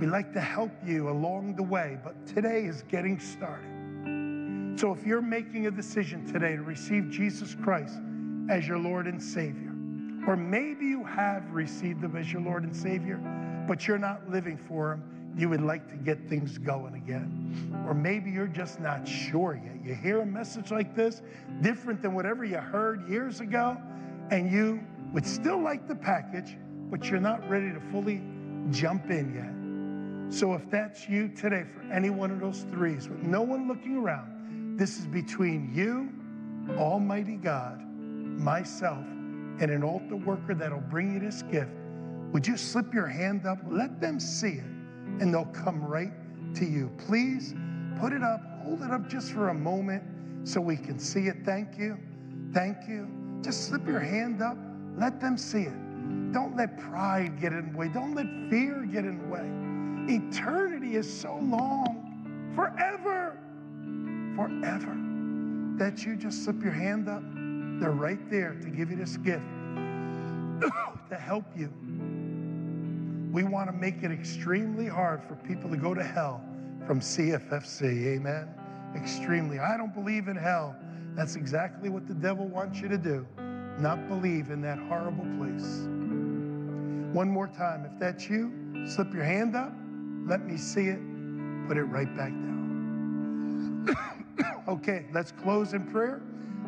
[0.00, 4.78] We like to help you along the way, but today is getting started.
[4.78, 7.98] So if you're making a decision today to receive Jesus Christ
[8.50, 9.72] as your Lord and Savior,
[10.26, 13.16] or maybe you have received Him as your Lord and Savior,
[13.68, 17.84] but you're not living for Him, you would like to get things going again.
[17.86, 19.84] Or maybe you're just not sure yet.
[19.84, 21.22] You hear a message like this,
[21.62, 23.76] different than whatever you heard years ago,
[24.30, 24.80] and you
[25.12, 26.56] would still like the package,
[26.90, 28.22] but you're not ready to fully
[28.70, 30.34] jump in yet.
[30.34, 33.96] So if that's you today, for any one of those threes, with no one looking
[33.96, 36.12] around, this is between you,
[36.76, 37.80] Almighty God,
[38.38, 39.04] myself,
[39.60, 41.70] and an altar worker that'll bring you this gift.
[42.32, 43.58] Would you slip your hand up?
[43.68, 44.64] Let them see it,
[45.20, 46.12] and they'll come right
[46.56, 46.90] to you.
[46.98, 47.54] Please
[47.98, 50.02] put it up, hold it up just for a moment
[50.46, 51.36] so we can see it.
[51.44, 51.98] Thank you.
[52.52, 53.08] Thank you.
[53.42, 54.58] Just slip your hand up,
[54.96, 55.85] let them see it.
[56.32, 60.16] Don't let pride get in the way, don't let fear get in the way.
[60.16, 63.38] Eternity is so long, forever,
[64.36, 64.96] forever,
[65.78, 67.22] that you just slip your hand up.
[67.80, 69.42] They're right there to give you this gift
[71.10, 71.72] to help you.
[73.32, 76.42] We want to make it extremely hard for people to go to hell
[76.86, 78.16] from CFFC.
[78.16, 78.48] Amen.
[78.94, 79.58] Extremely.
[79.58, 80.76] I don't believe in hell.
[81.14, 83.26] That's exactly what the devil wants you to do.
[83.78, 85.86] Not believe in that horrible place.
[87.16, 87.86] One more time.
[87.86, 88.52] If that's you,
[88.86, 89.72] slip your hand up.
[90.26, 91.00] Let me see it.
[91.66, 93.96] Put it right back down.
[94.68, 96.20] okay, let's close in prayer.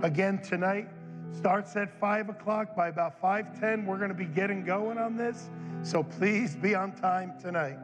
[0.03, 0.89] Again, tonight
[1.37, 2.75] starts at 5 o'clock.
[2.75, 5.51] By about 5.10, we're going to be getting going on this.
[5.83, 7.77] So please be on time tonight.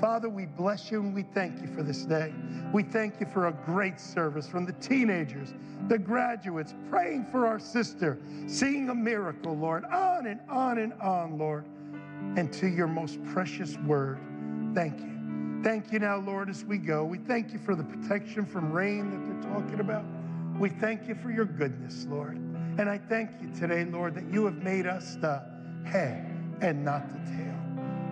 [0.00, 2.32] Father, we bless you and we thank you for this day.
[2.72, 5.52] We thank you for a great service from the teenagers,
[5.88, 11.38] the graduates, praying for our sister, seeing a miracle, Lord, on and on and on,
[11.38, 11.64] Lord,
[12.36, 14.18] and to your most precious word.
[14.74, 15.60] Thank you.
[15.62, 17.04] Thank you now, Lord, as we go.
[17.04, 20.04] We thank you for the protection from rain that they're talking about.
[20.58, 22.36] We thank you for your goodness, Lord.
[22.36, 25.42] And I thank you today, Lord, that you have made us the
[25.86, 26.26] head
[26.60, 27.54] and not the tail,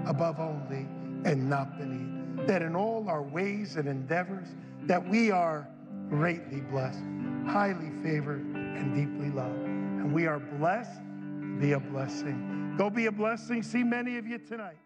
[0.06, 0.88] above only
[1.30, 2.46] and not beneath.
[2.46, 4.48] That in all our ways and endeavors,
[4.84, 5.68] that we are
[6.08, 7.02] greatly blessed,
[7.46, 9.66] highly favored, and deeply loved.
[9.66, 12.61] And we are blessed, to be a blessing.
[12.76, 13.62] Go be a blessing.
[13.62, 14.82] See many of you tonight.